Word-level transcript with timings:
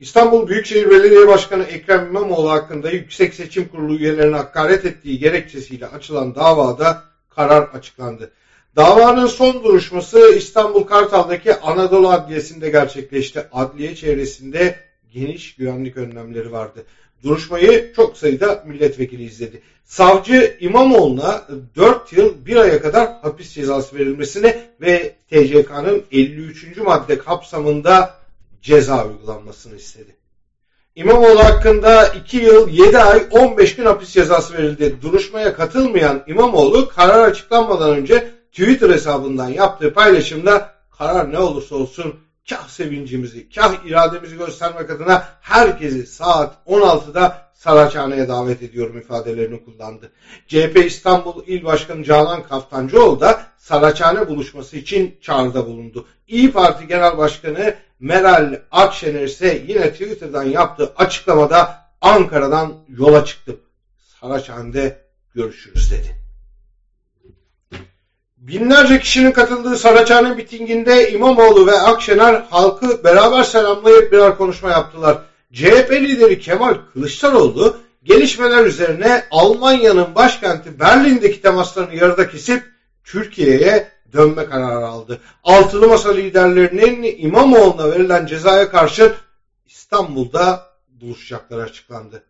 İstanbul 0.00 0.48
Büyükşehir 0.48 0.90
Belediye 0.90 1.28
Başkanı 1.28 1.62
Ekrem 1.64 2.06
İmamoğlu 2.06 2.50
hakkında 2.50 2.90
Yüksek 2.90 3.34
Seçim 3.34 3.68
Kurulu 3.68 3.96
üyelerine 3.96 4.36
hakaret 4.36 4.84
ettiği 4.84 5.18
gerekçesiyle 5.18 5.86
açılan 5.86 6.34
davada 6.34 7.02
karar 7.30 7.62
açıklandı. 7.62 8.30
Davanın 8.76 9.26
son 9.26 9.64
duruşması 9.64 10.34
İstanbul 10.36 10.82
Kartal'daki 10.82 11.54
Anadolu 11.54 12.08
Adliyesi'nde 12.10 12.70
gerçekleşti. 12.70 13.46
Adliye 13.52 13.94
çevresinde 13.94 14.76
geniş 15.12 15.54
güvenlik 15.56 15.96
önlemleri 15.96 16.52
vardı. 16.52 16.84
Duruşmayı 17.22 17.92
çok 17.96 18.16
sayıda 18.16 18.64
milletvekili 18.66 19.24
izledi. 19.24 19.62
Savcı 19.84 20.56
İmamoğlu'na 20.60 21.42
4 21.76 22.12
yıl 22.12 22.46
1 22.46 22.56
aya 22.56 22.82
kadar 22.82 23.12
hapis 23.22 23.52
cezası 23.52 23.96
verilmesini 23.96 24.56
ve 24.80 25.14
TCK'nın 25.30 26.02
53. 26.12 26.76
madde 26.76 27.18
kapsamında 27.18 28.23
ceza 28.64 29.06
uygulanmasını 29.06 29.76
istedi. 29.76 30.16
İmamoğlu 30.94 31.44
hakkında 31.44 32.06
2 32.06 32.36
yıl 32.36 32.68
7 32.68 32.98
ay 32.98 33.26
15 33.30 33.76
gün 33.76 33.84
hapis 33.84 34.10
cezası 34.10 34.54
verildi. 34.54 34.96
Duruşmaya 35.02 35.54
katılmayan 35.54 36.22
İmamoğlu 36.26 36.88
karar 36.88 37.28
açıklanmadan 37.28 37.90
önce 37.90 38.30
Twitter 38.52 38.90
hesabından 38.90 39.48
yaptığı 39.48 39.94
paylaşımda 39.94 40.74
karar 40.98 41.32
ne 41.32 41.38
olursa 41.38 41.76
olsun 41.76 42.14
kah 42.50 42.68
sevincimizi, 42.68 43.48
kah 43.48 43.84
irademizi 43.86 44.36
göstermek 44.36 44.90
adına 44.90 45.24
herkesi 45.40 46.06
saat 46.06 46.54
16'da 46.66 47.44
Saraçhane'ye 47.54 48.28
davet 48.28 48.62
ediyorum 48.62 48.98
ifadelerini 48.98 49.64
kullandı. 49.64 50.12
CHP 50.46 50.76
İstanbul 50.86 51.46
İl 51.46 51.64
Başkanı 51.64 52.04
Canan 52.04 52.42
Kaftancıoğlu 52.42 53.20
da 53.20 53.42
Saraçhane 53.64 54.28
buluşması 54.28 54.76
için 54.76 55.16
çağrıda 55.20 55.66
bulundu. 55.66 56.06
İyi 56.28 56.52
Parti 56.52 56.86
Genel 56.86 57.18
Başkanı 57.18 57.74
Meral 58.00 58.60
Akşener 58.70 59.22
ise 59.22 59.62
yine 59.68 59.92
Twitter'dan 59.92 60.42
yaptığı 60.42 60.92
açıklamada 60.96 61.78
Ankara'dan 62.00 62.72
yola 62.88 63.24
çıktı. 63.24 63.56
Saraçhane'de 64.20 65.00
görüşürüz 65.34 65.90
dedi. 65.90 66.16
Binlerce 68.36 68.98
kişinin 68.98 69.32
katıldığı 69.32 69.76
Saraçhane 69.76 70.34
mitinginde 70.34 71.10
İmamoğlu 71.12 71.66
ve 71.66 71.80
Akşener 71.80 72.42
halkı 72.50 73.04
beraber 73.04 73.42
selamlayıp 73.42 74.12
birer 74.12 74.36
konuşma 74.36 74.70
yaptılar. 74.70 75.18
CHP 75.52 75.90
lideri 75.90 76.40
Kemal 76.40 76.74
Kılıçdaroğlu 76.92 77.76
gelişmeler 78.02 78.64
üzerine 78.64 79.24
Almanya'nın 79.30 80.14
başkenti 80.14 80.80
Berlin'deki 80.80 81.42
temaslarını 81.42 81.94
yarıda 81.94 82.30
kesip 82.30 82.73
Türkiye'ye 83.14 83.88
dönme 84.12 84.44
kararı 84.44 84.86
aldı. 84.86 85.20
Altılı 85.44 85.88
Masa 85.88 86.12
liderlerinin 86.12 87.14
İmamoğlu'na 87.18 87.90
verilen 87.90 88.26
cezaya 88.26 88.70
karşı 88.70 89.14
İstanbul'da 89.66 90.66
buluşacakları 90.88 91.62
açıklandı. 91.62 92.24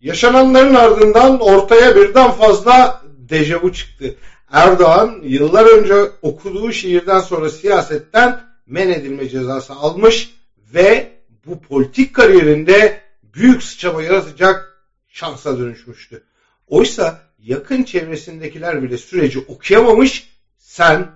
Yaşananların 0.00 0.74
ardından 0.74 1.40
ortaya 1.40 1.96
birden 1.96 2.30
fazla 2.30 3.02
dejavu 3.04 3.72
çıktı. 3.72 4.14
Erdoğan 4.50 5.20
yıllar 5.22 5.66
önce 5.66 6.10
okuduğu 6.22 6.72
şiirden 6.72 7.20
sonra 7.20 7.50
siyasetten 7.50 8.40
men 8.66 8.88
edilme 8.88 9.28
cezası 9.28 9.72
almış 9.72 10.34
ve 10.74 11.12
bu 11.46 11.60
politik 11.60 12.14
kariyerinde 12.14 13.00
büyük 13.34 13.62
sıçrama 13.62 14.02
yaratacak 14.02 14.84
şansa 15.08 15.58
dönüşmüştü. 15.58 16.24
Oysa 16.66 17.29
yakın 17.42 17.84
çevresindekiler 17.84 18.82
bile 18.82 18.98
süreci 18.98 19.38
okuyamamış, 19.38 20.30
sen 20.58 21.06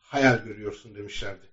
hayal 0.00 0.38
görüyorsun 0.44 0.94
demişlerdi. 0.94 1.46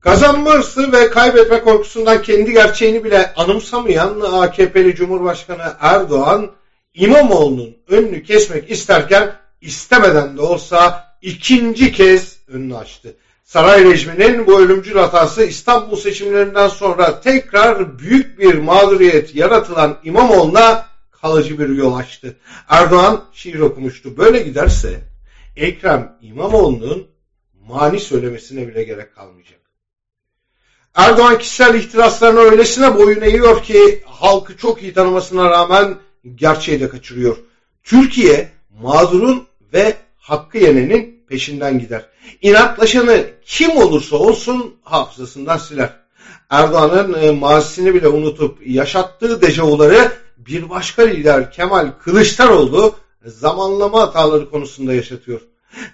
Kazanma 0.00 0.50
hırsı 0.50 0.92
ve 0.92 1.10
kaybetme 1.10 1.60
korkusundan 1.60 2.22
kendi 2.22 2.52
gerçeğini 2.52 3.04
bile 3.04 3.34
anımsamayan 3.34 4.20
AKP'li 4.20 4.94
Cumhurbaşkanı 4.94 5.76
Erdoğan 5.80 6.50
İmamoğlu'nun 6.94 7.76
önünü 7.88 8.22
kesmek 8.22 8.70
isterken 8.70 9.34
istemeden 9.60 10.36
de 10.36 10.40
olsa 10.40 11.08
ikinci 11.22 11.92
kez 11.92 12.38
önünü 12.48 12.76
açtı. 12.76 13.16
Saray 13.44 13.84
rejiminin 13.84 14.46
bu 14.46 14.60
ölümcül 14.60 14.96
hatası 14.96 15.44
İstanbul 15.44 15.96
seçimlerinden 15.96 16.68
sonra 16.68 17.20
tekrar 17.20 17.98
büyük 17.98 18.38
bir 18.38 18.54
mağduriyet 18.54 19.34
yaratılan 19.34 19.98
İmamoğlu'na 20.04 20.87
kalıcı 21.20 21.58
bir 21.58 21.68
yol 21.68 21.94
açtı. 21.94 22.36
Erdoğan 22.68 23.24
şiir 23.32 23.60
okumuştu. 23.60 24.16
Böyle 24.16 24.40
giderse 24.40 25.00
Ekrem 25.56 26.16
İmamoğlu'nun 26.22 27.06
mani 27.68 28.00
söylemesine 28.00 28.68
bile 28.68 28.82
gerek 28.84 29.14
kalmayacak. 29.14 29.58
Erdoğan 30.94 31.38
kişisel 31.38 31.74
ihtiraslarına 31.74 32.40
öylesine 32.40 32.94
boyun 32.94 33.20
eğiyor 33.20 33.62
ki 33.62 34.02
halkı 34.06 34.56
çok 34.56 34.82
iyi 34.82 34.92
tanımasına 34.92 35.50
rağmen 35.50 35.98
gerçeği 36.34 36.80
de 36.80 36.88
kaçırıyor. 36.88 37.36
Türkiye 37.84 38.48
mağdurun 38.82 39.46
ve 39.72 39.96
hakkı 40.16 40.58
yenenin 40.58 41.24
peşinden 41.28 41.78
gider. 41.78 42.08
İnatlaşanı 42.42 43.26
kim 43.44 43.70
olursa 43.70 44.16
olsun 44.16 44.76
hafızasından 44.82 45.56
siler. 45.56 46.07
Erdoğan'ın 46.50 47.22
e, 47.22 47.30
mazisini 47.30 47.94
bile 47.94 48.08
unutup 48.08 48.66
yaşattığı 48.66 49.42
dejavuları 49.42 50.12
bir 50.38 50.70
başka 50.70 51.02
lider 51.02 51.52
Kemal 51.52 51.90
Kılıçdaroğlu 52.04 52.94
zamanlama 53.24 54.00
hataları 54.00 54.50
konusunda 54.50 54.94
yaşatıyor. 54.94 55.40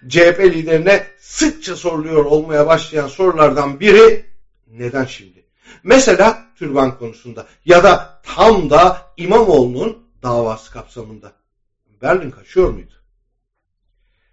CHP 0.09 0.41
liderine 0.41 1.07
sıkça 1.21 1.77
soruluyor 1.77 2.25
olmaya 2.25 2.67
başlayan 2.67 3.09
sorulardan 3.09 3.81
biri 3.81 4.25
neden 4.71 5.05
şimdi? 5.05 5.45
Mesela 5.83 6.47
türban 6.59 6.99
konusunda 6.99 7.47
ya 7.65 7.85
da 7.85 8.21
tam 8.23 8.71
da 8.71 9.03
İmamoğlu'nun 9.17 9.99
davası 10.23 10.73
kapsamında. 10.73 11.33
Berlin 12.03 12.31
kaçıyor 12.31 12.71
muydu? 12.71 12.93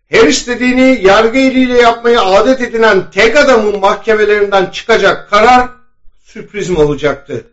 Her 0.08 0.28
istediğini 0.28 1.00
yargı 1.03 1.38
eliyle 1.40 1.78
yapmayı 1.78 2.22
adet 2.22 2.62
edinen 2.62 3.12
tek 3.12 3.38
adamın 3.38 3.80
mahkemelerinden 3.80 4.66
çıkacak 4.66 5.30
karar 5.30 5.81
sürpriz 6.31 6.69
mi 6.69 6.80
olacaktı? 6.80 7.46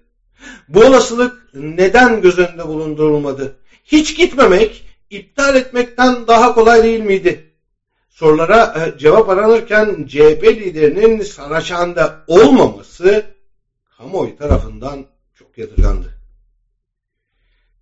Bu 0.69 0.85
olasılık 0.85 1.51
neden 1.55 2.21
göz 2.21 2.39
önünde 2.39 2.69
bulundurulmadı? 2.69 3.57
Hiç 3.85 4.17
gitmemek, 4.17 4.85
iptal 5.11 5.57
etmekten 5.57 6.27
daha 6.27 6.55
kolay 6.55 6.83
değil 6.83 7.01
miydi? 7.01 7.53
Sorulara 8.09 8.75
e, 8.79 8.99
cevap 8.99 9.29
aranırken 9.29 10.07
CHP 10.09 10.45
liderinin 10.45 11.23
Saraçhane'de 11.23 12.11
olmaması 12.27 13.25
kamuoyu 13.97 14.37
tarafından 14.37 15.07
çok 15.35 15.59
yadırgandı. 15.59 16.15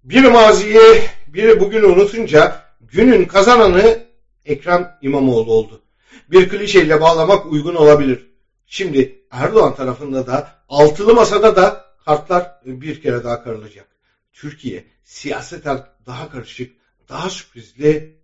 Bir 0.04 0.24
maziyi, 0.24 1.02
biri 1.26 1.60
bugünü 1.60 1.86
unutunca 1.86 2.62
günün 2.80 3.24
kazananı 3.24 4.06
Ekrem 4.44 4.98
İmamoğlu 5.02 5.52
oldu. 5.52 5.82
Bir 6.30 6.48
klişeyle 6.48 7.00
bağlamak 7.00 7.46
uygun 7.46 7.74
olabilir. 7.74 8.35
Şimdi 8.66 9.22
Erdoğan 9.30 9.74
tarafında 9.74 10.26
da 10.26 10.58
altılı 10.68 11.14
masada 11.14 11.56
da 11.56 11.86
kartlar 12.04 12.60
bir 12.64 13.02
kere 13.02 13.24
daha 13.24 13.42
karılacak. 13.42 13.86
Türkiye 14.32 14.84
siyaseten 15.04 15.86
daha 16.06 16.30
karışık, 16.30 16.76
daha 17.08 17.30
sürprizli 17.30 18.20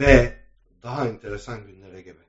ve 0.00 0.38
daha 0.82 1.08
enteresan 1.08 1.66
günlere 1.66 2.00
gebe. 2.00 2.23